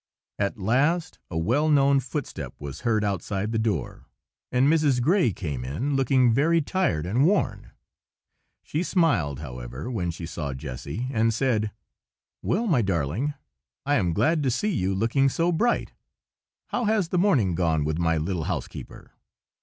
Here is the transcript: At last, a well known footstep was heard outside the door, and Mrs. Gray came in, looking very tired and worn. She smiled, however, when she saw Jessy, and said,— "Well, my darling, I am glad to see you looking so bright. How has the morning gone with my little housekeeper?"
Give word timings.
At 0.39 0.57
last, 0.57 1.19
a 1.29 1.37
well 1.37 1.69
known 1.69 1.99
footstep 1.99 2.55
was 2.57 2.79
heard 2.81 3.03
outside 3.03 3.51
the 3.51 3.59
door, 3.59 4.07
and 4.51 4.67
Mrs. 4.67 4.99
Gray 4.99 5.31
came 5.31 5.63
in, 5.63 5.95
looking 5.95 6.33
very 6.33 6.59
tired 6.59 7.05
and 7.05 7.23
worn. 7.23 7.69
She 8.63 8.81
smiled, 8.81 9.41
however, 9.41 9.91
when 9.91 10.09
she 10.09 10.25
saw 10.25 10.55
Jessy, 10.55 11.07
and 11.11 11.31
said,— 11.31 11.69
"Well, 12.41 12.65
my 12.65 12.81
darling, 12.81 13.35
I 13.85 13.93
am 13.93 14.13
glad 14.13 14.41
to 14.41 14.49
see 14.49 14.73
you 14.73 14.95
looking 14.95 15.29
so 15.29 15.51
bright. 15.51 15.93
How 16.69 16.85
has 16.85 17.09
the 17.09 17.19
morning 17.19 17.53
gone 17.53 17.85
with 17.85 17.99
my 17.99 18.17
little 18.17 18.45
housekeeper?" 18.45 19.11